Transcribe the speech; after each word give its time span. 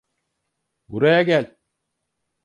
Buraya 0.89 1.23
gel. 1.23 1.57